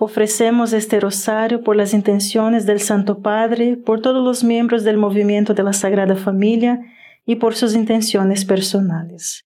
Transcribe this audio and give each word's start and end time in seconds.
Ofrecemos 0.00 0.72
este 0.72 0.98
rosario 0.98 1.62
por 1.62 1.76
las 1.76 1.94
intenciones 1.94 2.66
del 2.66 2.80
Santo 2.80 3.20
Padre, 3.20 3.76
por 3.76 4.02
todos 4.02 4.24
los 4.24 4.42
miembros 4.42 4.82
del 4.82 4.96
movimiento 4.96 5.54
de 5.54 5.62
la 5.62 5.72
Sagrada 5.72 6.16
Familia 6.16 6.80
y 7.24 7.36
por 7.36 7.54
sus 7.54 7.74
intenciones 7.74 8.44
personales. 8.44 9.44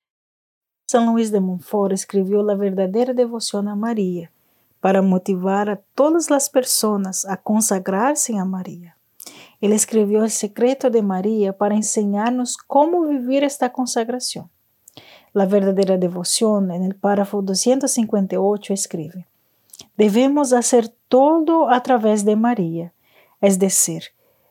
San 0.87 1.07
Luis 1.07 1.31
de 1.33 1.41
Montfort 1.41 1.93
escribió 1.93 2.43
la 2.43 2.55
verdadera 2.55 3.13
devoción 3.13 3.69
a 3.69 3.77
María 3.77 4.33
para 4.81 5.03
motivar 5.03 5.69
a 5.69 5.81
todas 5.95 6.31
las 6.31 6.49
personas 6.49 7.27
a 7.27 7.37
consagrarse 7.37 8.39
a 8.39 8.47
María. 8.47 8.97
Él 9.61 9.73
escribió 9.73 10.25
el 10.25 10.31
secreto 10.31 10.89
de 10.89 11.03
María 11.03 11.57
para 11.57 11.75
enseñarnos 11.75 12.57
cómo 12.57 13.03
vivir 13.03 13.45
esta 13.45 13.71
consagración. 13.71 14.49
La 15.35 15.45
verdadera 15.45 15.99
devoción 15.99 16.71
en 16.71 16.85
el 16.85 16.95
párrafo 16.95 17.43
258 17.43 18.73
escribe, 18.73 19.27
Debemos 19.97 20.53
hacer 20.53 20.89
todo 21.09 21.71
a 21.71 21.83
través 21.83 22.25
de 22.25 22.37
María, 22.37 22.93
es 23.41 23.59
decir, 23.59 24.05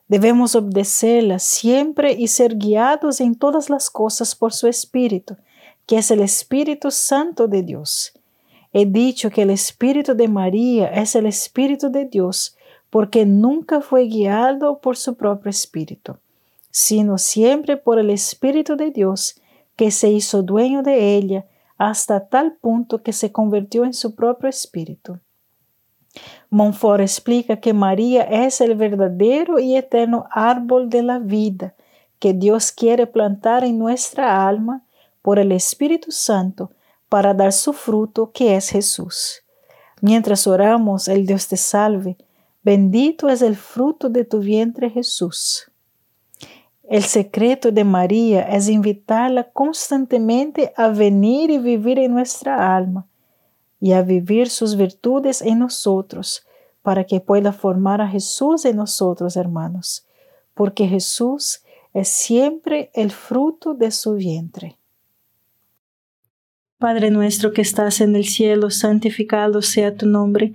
debemos 0.08 0.54
obedecerla 0.54 1.38
siempre 1.38 2.12
y 2.12 2.28
ser 2.28 2.56
guiados 2.56 3.20
en 3.20 3.34
todas 3.34 3.70
las 3.70 3.90
cosas 3.90 4.34
por 4.34 4.52
su 4.52 4.66
Espíritu, 4.66 5.36
que 5.86 5.98
es 5.98 6.10
el 6.10 6.20
Espíritu 6.20 6.90
Santo 6.90 7.48
de 7.48 7.62
Dios. 7.62 8.12
He 8.72 8.86
dicho 8.86 9.30
que 9.30 9.42
el 9.42 9.50
Espíritu 9.50 10.14
de 10.14 10.28
María 10.28 10.88
es 10.88 11.14
el 11.14 11.26
Espíritu 11.26 11.90
de 11.90 12.04
Dios 12.04 12.56
porque 12.90 13.26
nunca 13.26 13.80
fue 13.80 14.04
guiado 14.04 14.78
por 14.78 14.96
su 14.96 15.14
propio 15.14 15.50
Espíritu, 15.50 16.16
sino 16.70 17.18
siempre 17.18 17.76
por 17.76 17.98
el 17.98 18.10
Espíritu 18.10 18.76
de 18.76 18.90
Dios 18.90 19.40
que 19.76 19.90
se 19.90 20.10
hizo 20.10 20.42
dueño 20.42 20.82
de 20.82 21.16
ella 21.16 21.46
hasta 21.78 22.28
tal 22.28 22.56
punto 22.56 23.02
que 23.02 23.12
se 23.12 23.32
convirtió 23.32 23.84
en 23.84 23.94
su 23.94 24.14
propio 24.14 24.48
espíritu. 24.48 25.18
Montfort 26.50 27.00
explica 27.00 27.60
que 27.60 27.72
María 27.72 28.22
es 28.22 28.60
el 28.60 28.74
verdadero 28.74 29.58
y 29.58 29.76
eterno 29.76 30.26
árbol 30.30 30.90
de 30.90 31.02
la 31.02 31.18
vida 31.18 31.74
que 32.18 32.32
Dios 32.32 32.72
quiere 32.72 33.06
plantar 33.06 33.64
en 33.64 33.78
nuestra 33.78 34.46
alma 34.46 34.82
por 35.22 35.38
el 35.38 35.52
Espíritu 35.52 36.10
Santo 36.10 36.72
para 37.08 37.32
dar 37.34 37.52
su 37.52 37.72
fruto 37.72 38.32
que 38.32 38.56
es 38.56 38.70
Jesús. 38.70 39.44
Mientras 40.00 40.46
oramos, 40.46 41.08
el 41.08 41.26
Dios 41.26 41.48
te 41.48 41.56
salve, 41.56 42.16
bendito 42.62 43.28
es 43.28 43.42
el 43.42 43.56
fruto 43.56 44.08
de 44.08 44.24
tu 44.24 44.40
vientre 44.40 44.90
Jesús. 44.90 45.67
El 46.88 47.02
secreto 47.02 47.70
de 47.70 47.84
María 47.84 48.42
es 48.48 48.70
invitarla 48.70 49.50
constantemente 49.50 50.72
a 50.74 50.88
venir 50.88 51.50
y 51.50 51.58
vivir 51.58 51.98
en 51.98 52.14
nuestra 52.14 52.74
alma 52.74 53.06
y 53.78 53.92
a 53.92 54.00
vivir 54.00 54.48
sus 54.48 54.74
virtudes 54.74 55.42
en 55.42 55.58
nosotros, 55.58 56.46
para 56.80 57.04
que 57.04 57.20
pueda 57.20 57.52
formar 57.52 58.00
a 58.00 58.08
Jesús 58.08 58.64
en 58.64 58.76
nosotros, 58.76 59.36
hermanos, 59.36 60.06
porque 60.54 60.88
Jesús 60.88 61.62
es 61.92 62.08
siempre 62.08 62.90
el 62.94 63.10
fruto 63.10 63.74
de 63.74 63.90
su 63.90 64.14
vientre. 64.14 64.78
Padre 66.78 67.10
nuestro 67.10 67.52
que 67.52 67.60
estás 67.60 68.00
en 68.00 68.16
el 68.16 68.24
cielo, 68.24 68.70
santificado 68.70 69.60
sea 69.60 69.94
tu 69.94 70.06
nombre 70.06 70.54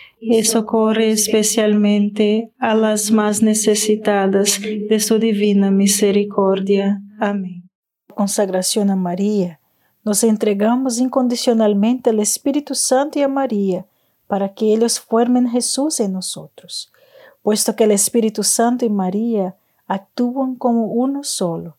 y 0.23 0.43
socorre 0.43 1.09
especialmente 1.09 2.51
a 2.59 2.75
las 2.75 3.09
más 3.09 3.41
necesitadas 3.41 4.61
de 4.61 4.99
su 4.99 5.17
divina 5.17 5.71
misericordia. 5.71 7.01
Amén. 7.19 7.67
Consagración 8.13 8.91
a 8.91 8.95
María. 8.95 9.59
Nos 10.03 10.23
entregamos 10.23 10.99
incondicionalmente 10.99 12.11
al 12.11 12.19
Espíritu 12.19 12.75
Santo 12.75 13.17
y 13.17 13.23
a 13.23 13.27
María 13.27 13.87
para 14.27 14.53
que 14.53 14.71
ellos 14.73 14.99
formen 14.99 15.49
Jesús 15.49 15.99
en 15.99 16.13
nosotros, 16.13 16.91
puesto 17.41 17.75
que 17.75 17.85
el 17.85 17.91
Espíritu 17.91 18.43
Santo 18.43 18.85
y 18.85 18.89
María 18.89 19.55
actúan 19.87 20.53
como 20.55 20.85
uno 20.85 21.23
solo. 21.23 21.77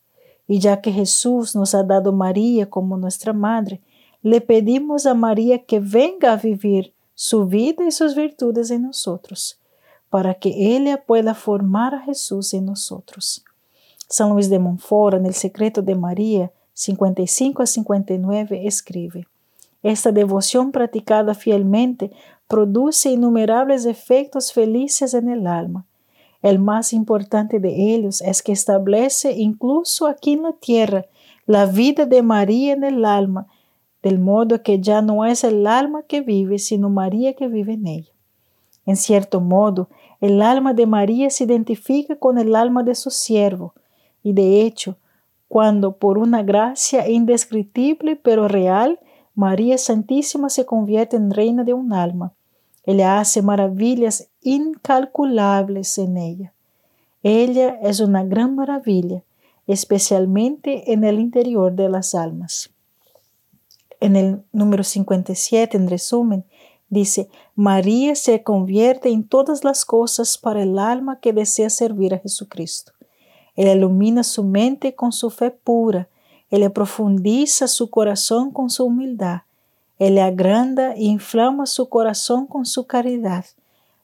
Y 0.49 0.59
ya 0.59 0.81
que 0.81 0.91
Jesús 0.91 1.55
nos 1.55 1.77
ha 1.77 1.85
dado 1.85 2.13
María 2.13 2.69
como 2.69 2.97
nuestra 2.97 3.33
madre, 3.33 3.81
le 4.21 4.41
pedimos 4.41 5.07
a 5.07 5.15
María 5.15 5.65
que 5.65 5.79
venga 5.79 6.33
a 6.33 6.37
vivir 6.37 6.93
su 7.15 7.47
vida 7.47 7.85
y 7.87 7.91
sus 7.91 8.15
virtudes 8.15 8.71
en 8.71 8.83
nosotros, 8.83 9.61
para 10.11 10.35
que 10.35 10.77
ella 10.77 11.05
pueda 11.05 11.35
formar 11.35 11.95
a 11.95 12.01
Jesús 12.01 12.55
en 12.55 12.67
nosotros. 12.67 13.45
San 14.09 14.31
Luis 14.31 14.51
de 14.51 14.59
Montfort, 14.59 15.17
en 15.17 15.27
el 15.27 15.35
secreto 15.35 15.83
de 15.83 15.95
María, 15.95 16.53
55 16.75 17.63
a 17.63 17.67
59, 17.67 18.67
escribe, 18.67 19.27
Esta 19.83 20.13
devoción 20.13 20.73
practicada 20.73 21.35
fielmente 21.35 22.11
produce 22.49 23.11
innumerables 23.11 23.87
efectos 23.87 24.53
felices 24.53 25.15
en 25.15 25.29
el 25.29 25.47
alma. 25.47 25.87
El 26.43 26.59
más 26.59 26.93
importante 26.93 27.61
de 27.61 27.95
ellos 27.95 28.21
es 28.21 28.43
que 28.43 28.53
establece 28.53 29.33
incluso 29.33 30.07
aquí 30.07 30.33
en 30.33 30.43
la 30.43 30.53
tierra 30.53 31.07
la 31.47 31.67
vida 31.67 32.05
de 32.05 32.23
María 32.23 32.73
en 32.73 32.85
el 32.85 33.05
alma 33.05 33.47
del 34.03 34.19
modo 34.19 34.63
que 34.63 34.81
ya 34.81 35.01
no 35.01 35.25
es 35.25 35.45
el 35.45 35.67
alma 35.67 36.03
que 36.03 36.21
vive, 36.21 36.59
sino 36.59 36.91
María 36.91 37.35
que 37.35 37.49
vive 37.49 37.75
en 37.75 37.87
ella. 37.87 38.13
En 38.85 38.97
cierto 38.97 39.41
modo, 39.41 39.89
el 40.21 40.43
alma 40.43 40.75
de 40.75 40.87
María 40.87 41.31
se 41.31 41.45
identifica 41.45 42.17
con 42.17 42.39
el 42.39 42.57
alma 42.57 42.83
de 42.83 42.95
su 42.95 43.11
siervo, 43.11 43.75
y 44.23 44.33
de 44.33 44.63
hecho, 44.63 44.97
cuando 45.47 45.97
por 45.97 46.19
una 46.19 46.43
gracia 46.43 47.09
indescriptible 47.09 48.17
pero 48.17 48.49
real, 48.49 48.99
María 49.35 49.79
Santísima 49.79 50.49
se 50.49 50.67
convierte 50.67 51.17
en 51.17 51.31
reina 51.31 51.63
de 51.65 51.75
un 51.75 51.93
alma, 51.93 52.33
ella 52.85 53.21
hace 53.21 53.43
maravillas 53.43 54.29
incalculables 54.43 55.97
en 55.99 56.17
ella. 56.17 56.53
Ella 57.23 57.79
es 57.81 58.01
una 58.01 58.25
gran 58.25 58.57
maravilla, 58.57 59.23
especialmente 59.69 60.93
en 60.93 61.05
el 61.05 61.21
interior 61.21 61.73
de 61.73 61.89
las 61.89 62.17
almas 62.17 62.72
en 64.03 64.17
el 64.17 64.43
número 64.53 64.83
57, 64.83 65.77
en 65.77 65.89
resumen, 65.89 66.45
dice, 66.89 67.31
María 67.55 68.17
se 68.17 68.43
convierte 68.43 69.09
en 69.11 69.23
todas 69.23 69.63
las 69.63 69.85
cosas 69.85 70.37
para 70.37 70.63
el 70.63 70.79
alma 70.79 71.21
que 71.21 71.33
desea 71.33 71.71
servir 71.71 72.13
a 72.13 72.19
Jesucristo. 72.19 72.93
Él 73.55 73.69
ilumina 73.69 74.25
su 74.25 74.43
mente 74.43 74.97
con 74.97 75.13
su 75.13 75.31
fe 75.31 75.53
pura, 75.53 76.09
Él 76.51 76.69
profundiza 76.73 77.69
su 77.69 77.91
corazón 77.91 78.51
con 78.51 78.71
su 78.71 78.85
humildad, 78.85 79.43
Él 79.99 80.19
agranda 80.19 80.95
e 80.95 81.05
inflama 81.05 81.67
su 81.67 81.89
corazón 81.89 82.47
con 82.47 82.67
su 82.67 82.89
caridad, 82.89 83.45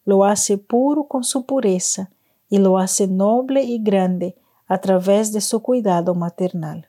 lo 0.05 0.25
hace 0.25 0.59
puro 0.59 1.05
con 1.05 1.25
su 1.25 1.45
pureza 1.45 2.09
y 2.49 2.59
lo 2.59 2.79
hace 2.79 3.09
noble 3.09 3.65
y 3.65 3.83
grande 3.83 4.37
a 4.69 4.79
través 4.79 5.33
de 5.33 5.41
su 5.41 5.61
cuidado 5.61 6.15
maternal. 6.15 6.89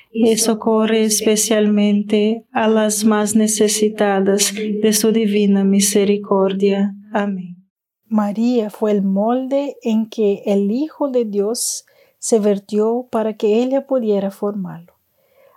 y 0.13 0.37
socorre 0.37 1.03
especialmente 1.03 2.45
a 2.51 2.67
las 2.67 3.05
más 3.05 3.35
necesitadas 3.35 4.53
de 4.53 4.93
su 4.93 5.11
divina 5.11 5.63
misericordia. 5.63 6.93
Amén. 7.13 7.57
María 8.07 8.69
fue 8.69 8.91
el 8.91 9.03
molde 9.03 9.77
en 9.81 10.09
que 10.09 10.43
el 10.45 10.69
Hijo 10.69 11.07
de 11.07 11.23
Dios 11.23 11.85
se 12.19 12.39
vertió 12.39 13.07
para 13.09 13.37
que 13.37 13.63
ella 13.63 13.87
pudiera 13.87 14.31
formarlo. 14.31 14.93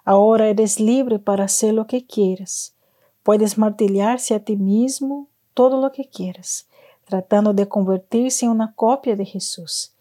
Ahora 0.05 0.49
eres 0.49 0.79
libre 0.79 1.19
para 1.19 1.45
hacer 1.45 1.75
lo 1.75 1.87
que 1.89 2.07
quieras. 2.07 2.77
Puedes 3.25 3.59
martillarse 3.59 4.35
a 4.35 4.45
ti 4.45 4.57
mismo 4.57 5.29
todo 5.53 5.81
lo 5.81 5.91
que 5.91 6.09
quieras, 6.09 6.69
tratando 7.07 7.55
de 7.55 7.67
convertirse 7.67 8.45
en 8.45 8.53
una 8.53 8.73
copia 8.75 9.17
de 9.17 9.25
Jesús. 9.25 9.95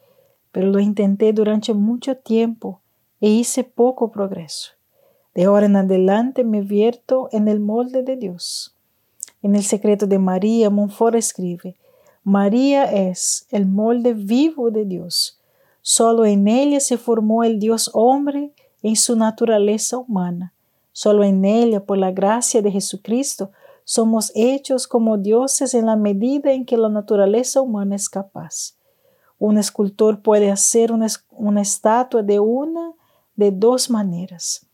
Pero 0.52 0.68
lo 0.68 0.80
intenté 0.80 1.34
durante 1.34 1.74
mucho 1.74 2.18
tiempo 2.18 2.83
e 3.24 3.30
hice 3.30 3.64
poco 3.64 4.12
progreso. 4.12 4.72
De 5.34 5.46
ahora 5.46 5.68
en 5.68 5.78
adelante 5.78 6.44
me 6.44 6.60
vierto 6.60 7.30
en 7.32 7.48
el 7.48 7.62
molde 7.62 8.04
de 8.04 8.18
Dios. 8.18 8.76
En 9.42 9.56
el 9.56 9.64
secreto 9.64 10.08
de 10.08 10.20
María, 10.20 10.70
Monfort 10.70 11.16
escribe, 11.16 11.78
María 12.26 12.84
es 12.84 13.48
el 13.50 13.66
molde 13.66 14.14
vivo 14.14 14.72
de 14.72 14.84
Dios. 14.84 15.40
Solo 15.82 16.26
en 16.26 16.50
ella 16.50 16.82
se 16.82 16.98
formó 16.98 17.46
el 17.46 17.60
Dios 17.60 17.90
hombre 17.94 18.52
en 18.82 18.98
su 18.98 19.16
naturaleza 19.16 19.98
humana. 19.98 20.54
Solo 20.92 21.24
en 21.24 21.46
ella, 21.46 21.80
por 21.80 21.98
la 21.98 22.12
gracia 22.12 22.62
de 22.62 22.72
Jesucristo, 22.72 23.52
somos 23.86 24.34
hechos 24.36 24.86
como 24.86 25.18
dioses 25.18 25.74
en 25.74 25.86
la 25.86 25.96
medida 25.96 26.52
en 26.52 26.66
que 26.66 26.76
la 26.76 26.90
naturaleza 26.90 27.62
humana 27.62 27.96
es 27.96 28.10
capaz. 28.10 28.76
Un 29.40 29.58
escultor 29.58 30.22
puede 30.22 30.52
hacer 30.52 30.92
una, 30.92 31.08
una 31.32 31.62
estatua 31.62 32.22
de 32.22 32.42
una 32.42 32.96
de 33.36 33.52
dos 33.52 33.90
maneras, 33.90 34.66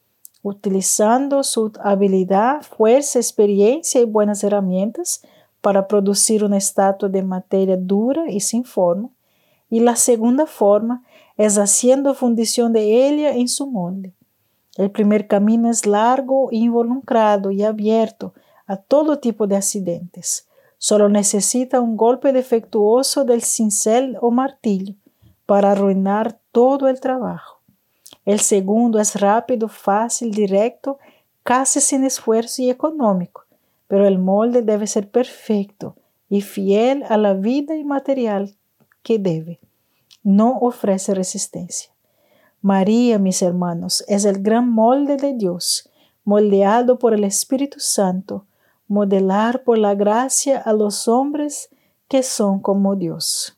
utilizando 0.41 1.43
su 1.43 1.71
habilidad, 1.81 2.61
fuerza, 2.61 3.19
experiencia 3.19 4.01
y 4.01 4.05
buenas 4.05 4.43
herramientas, 4.43 5.21
para 5.61 5.87
producir 5.87 6.43
una 6.43 6.57
estatua 6.57 7.09
de 7.09 7.21
materia 7.21 7.77
dura 7.77 8.29
y 8.29 8.39
sin 8.39 8.63
forma, 8.63 9.09
y 9.69 9.81
la 9.81 9.95
segunda 9.95 10.45
forma 10.45 11.03
es 11.37 11.57
haciendo 11.57 12.13
fundición 12.13 12.73
de 12.73 13.07
ella 13.07 13.31
en 13.35 13.47
su 13.47 13.67
molde. 13.67 14.13
El 14.77 14.91
primer 14.91 15.27
camino 15.27 15.69
es 15.69 15.85
largo, 15.85 16.49
involucrado 16.51 17.51
y 17.51 17.63
abierto 17.63 18.33
a 18.65 18.77
todo 18.77 19.19
tipo 19.19 19.47
de 19.47 19.57
accidentes. 19.57 20.47
Solo 20.77 21.09
necesita 21.09 21.81
un 21.81 21.97
golpe 21.97 22.31
defectuoso 22.31 23.25
del 23.25 23.41
cincel 23.41 24.17
o 24.21 24.31
martillo 24.31 24.95
para 25.45 25.73
arruinar 25.73 26.39
todo 26.51 26.87
el 26.87 27.01
trabajo. 27.01 27.58
El 28.29 28.39
segundo 28.39 28.99
es 28.99 29.19
rápido, 29.19 29.67
fácil, 29.67 30.31
directo, 30.31 30.99
casi 31.43 31.81
sin 31.81 32.03
esfuerzo 32.03 32.61
y 32.61 32.69
económico 32.69 33.49
pero 33.89 34.07
el 34.07 34.19
molde 34.19 34.61
debe 34.61 34.85
ser 34.85 35.09
perfecto 35.09 35.95
y 36.29 36.41
fiel 36.41 37.03
a 37.09 37.17
la 37.17 37.33
vida 37.33 37.75
y 37.75 37.83
material 37.83 38.55
que 39.01 39.17
debe. 39.17 39.59
No 40.21 40.59
ofrece 40.59 41.15
resistencia. 41.15 41.91
María, 42.61 43.17
mis 43.17 43.41
hermanos, 43.41 44.05
es 44.07 44.25
el 44.25 44.43
gran 44.43 44.69
molde 44.69 45.17
de 45.17 45.33
Dios, 45.33 45.89
moldeado 46.23 46.99
por 46.99 47.15
el 47.15 47.23
Espíritu 47.23 47.79
Santo, 47.79 48.45
modelar 48.87 49.63
por 49.63 49.79
la 49.79 49.95
gracia 49.95 50.59
a 50.59 50.71
los 50.73 51.07
hombres 51.07 51.69
que 52.07 52.21
son 52.21 52.59
como 52.59 52.95
Dios. 52.95 53.57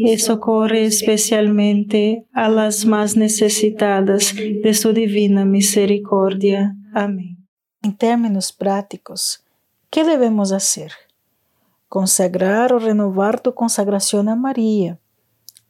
y 0.00 0.18
socorre 0.18 0.84
especialmente 0.84 2.24
a 2.32 2.48
las 2.48 2.86
más 2.86 3.16
necesitadas 3.16 4.34
de 4.34 4.74
su 4.74 4.92
divina 4.92 5.44
misericordia. 5.44 6.76
Amén. 6.94 7.46
En 7.82 7.96
términos 7.96 8.52
prácticos, 8.52 9.44
¿qué 9.90 10.04
debemos 10.04 10.52
hacer? 10.52 10.92
Consagrar 11.88 12.72
o 12.72 12.78
renovar 12.78 13.40
tu 13.40 13.54
consagración 13.54 14.28
a 14.28 14.36
María. 14.36 14.98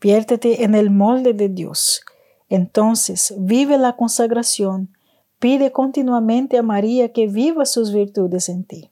Viértete 0.00 0.64
en 0.64 0.74
el 0.74 0.90
molde 0.90 1.32
de 1.32 1.48
Dios. 1.48 2.02
Entonces, 2.48 3.34
vive 3.38 3.78
la 3.78 3.96
consagración. 3.96 4.90
Pide 5.38 5.72
continuamente 5.72 6.58
a 6.58 6.62
María 6.62 7.12
que 7.12 7.28
viva 7.28 7.64
sus 7.64 7.92
virtudes 7.92 8.48
en 8.48 8.64
ti. 8.64 8.90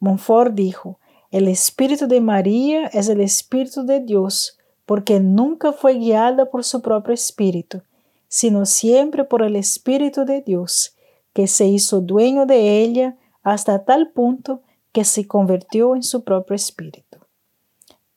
Montfort 0.00 0.54
dijo, 0.54 0.98
el 1.30 1.48
espíritu 1.48 2.06
de 2.06 2.20
María 2.20 2.86
es 2.86 3.08
el 3.08 3.20
espíritu 3.20 3.84
de 3.84 4.00
Dios, 4.00 4.55
porque 4.86 5.20
nunca 5.20 5.72
fue 5.72 5.94
guiada 5.94 6.46
por 6.46 6.64
su 6.64 6.80
propio 6.80 7.12
espíritu, 7.12 7.82
sino 8.28 8.64
siempre 8.64 9.24
por 9.24 9.42
el 9.42 9.56
espíritu 9.56 10.24
de 10.24 10.40
Dios, 10.40 10.96
que 11.32 11.46
se 11.48 11.66
hizo 11.66 12.00
dueño 12.00 12.46
de 12.46 12.80
ella 12.80 13.16
hasta 13.42 13.84
tal 13.84 14.10
punto 14.12 14.62
que 14.92 15.04
se 15.04 15.26
convirtió 15.26 15.94
en 15.94 16.02
su 16.02 16.24
propio 16.24 16.56
espíritu. 16.56 17.18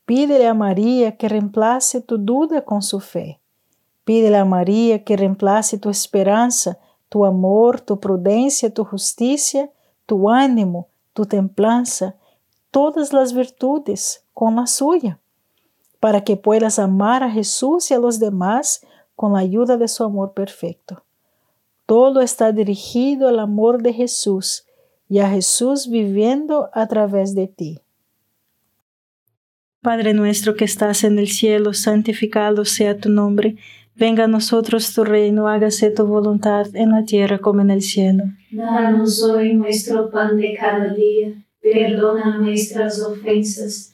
Pídele 0.05 0.47
a 0.47 0.53
María 0.53 1.17
que 1.17 1.27
reemplace 1.27 2.01
tu 2.01 2.17
duda 2.17 2.63
con 2.63 2.81
su 2.81 2.99
fe. 2.99 3.39
Pídele 4.05 4.37
a 4.37 4.45
María 4.45 5.03
que 5.03 5.17
reemplace 5.17 5.77
tu 5.77 5.89
esperanza, 5.89 6.79
tu 7.09 7.25
amor, 7.25 7.81
tu 7.81 7.99
prudencia, 7.99 8.73
tu 8.73 8.85
justicia, 8.85 9.69
tu 10.05 10.29
ánimo, 10.29 10.87
tu 11.13 11.25
templanza, 11.25 12.15
todas 12.71 13.13
las 13.13 13.33
virtudes 13.33 14.23
con 14.33 14.55
la 14.55 14.65
suya, 14.65 15.19
para 15.99 16.23
que 16.23 16.37
puedas 16.37 16.79
amar 16.79 17.23
a 17.23 17.31
Jesús 17.31 17.91
y 17.91 17.93
a 17.93 17.99
los 17.99 18.19
demás 18.19 18.85
con 19.15 19.33
la 19.33 19.39
ayuda 19.39 19.77
de 19.77 19.87
su 19.87 20.03
amor 20.03 20.33
perfecto. 20.33 21.03
Todo 21.85 22.21
está 22.21 22.51
dirigido 22.51 23.27
al 23.27 23.39
amor 23.39 23.81
de 23.81 23.93
Jesús 23.93 24.65
y 25.09 25.19
a 25.19 25.29
Jesús 25.29 25.89
viviendo 25.89 26.69
a 26.73 26.87
través 26.87 27.35
de 27.35 27.47
ti. 27.47 27.79
Padre 29.81 30.13
nuestro 30.13 30.55
que 30.55 30.65
estás 30.65 31.03
en 31.03 31.19
el 31.19 31.27
cielo, 31.27 31.73
santificado 31.73 32.65
sea 32.65 32.97
tu 32.97 33.09
nombre. 33.09 33.55
Venga 33.95 34.25
a 34.25 34.27
nosotros 34.27 34.93
tu 34.93 35.03
reino, 35.03 35.47
hágase 35.47 35.89
tu 35.89 36.05
voluntad 36.05 36.67
en 36.73 36.91
la 36.91 37.03
tierra 37.05 37.39
como 37.39 37.61
en 37.61 37.71
el 37.71 37.81
cielo. 37.81 38.25
Danos 38.51 39.23
hoy 39.23 39.53
nuestro 39.53 40.09
pan 40.09 40.37
de 40.37 40.53
cada 40.53 40.93
día 40.93 41.33
Perdona 41.61 42.37
nuestras 42.37 43.01
ofensas, 43.01 43.93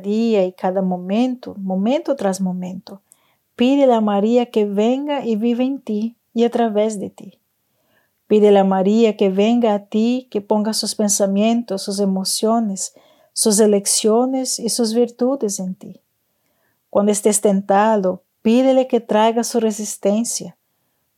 Día 0.00 0.46
y 0.46 0.52
cada 0.54 0.80
momento, 0.80 1.54
momento 1.58 2.16
tras 2.16 2.40
momento, 2.40 3.02
pídele 3.56 3.92
a 3.92 4.00
María 4.00 4.46
que 4.46 4.64
venga 4.64 5.22
y 5.26 5.36
viva 5.36 5.64
en 5.64 5.82
ti 5.82 6.16
y 6.32 6.44
a 6.44 6.50
través 6.50 6.98
de 6.98 7.10
ti. 7.10 7.38
Pídele 8.26 8.60
a 8.60 8.64
María 8.64 9.18
que 9.18 9.28
venga 9.28 9.74
a 9.74 9.84
ti, 9.84 10.28
que 10.30 10.40
ponga 10.40 10.72
sus 10.72 10.94
pensamientos, 10.94 11.82
sus 11.82 12.00
emociones, 12.00 12.94
sus 13.34 13.60
elecciones 13.60 14.58
y 14.58 14.70
sus 14.70 14.94
virtudes 14.94 15.60
en 15.60 15.74
ti. 15.74 16.00
Cuando 16.88 17.12
estés 17.12 17.42
tentado, 17.42 18.22
pídele 18.40 18.88
que 18.88 19.00
traiga 19.00 19.44
su 19.44 19.60
resistencia. 19.60 20.56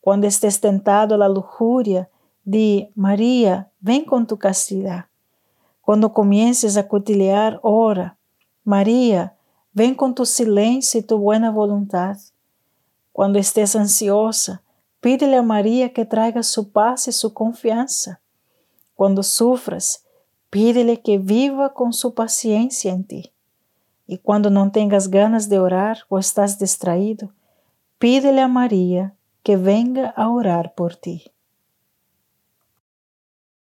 Cuando 0.00 0.26
estés 0.26 0.60
tentado 0.60 1.14
a 1.14 1.18
la 1.18 1.28
lujuria, 1.28 2.10
di, 2.42 2.90
María, 2.96 3.70
ven 3.78 4.04
con 4.04 4.26
tu 4.26 4.36
castidad. 4.36 5.06
Cuando 5.80 6.12
comiences 6.12 6.76
a 6.76 6.88
cotillear, 6.88 7.60
ora. 7.62 8.18
María, 8.64 9.36
ven 9.74 9.94
con 9.94 10.14
tu 10.14 10.24
silencio 10.24 11.00
y 11.00 11.02
tu 11.02 11.18
buena 11.18 11.50
voluntad. 11.50 12.16
Cuando 13.12 13.38
estés 13.38 13.76
ansiosa, 13.76 14.62
pídele 15.00 15.36
a 15.36 15.42
María 15.42 15.92
que 15.92 16.06
traiga 16.06 16.42
su 16.42 16.70
paz 16.70 17.06
y 17.06 17.12
su 17.12 17.34
confianza. 17.34 18.22
Cuando 18.94 19.22
sufras, 19.22 20.06
pídele 20.48 21.02
que 21.02 21.18
viva 21.18 21.74
con 21.74 21.92
su 21.92 22.14
paciencia 22.14 22.90
en 22.90 23.04
ti. 23.04 23.32
Y 24.06 24.16
cuando 24.16 24.48
no 24.48 24.70
tengas 24.70 25.08
ganas 25.08 25.50
de 25.50 25.58
orar 25.58 25.98
o 26.08 26.18
estás 26.18 26.58
distraído, 26.58 27.34
pídele 27.98 28.40
a 28.40 28.48
María 28.48 29.14
que 29.42 29.58
venga 29.58 30.08
a 30.08 30.30
orar 30.30 30.74
por 30.74 30.96
ti. 30.96 31.33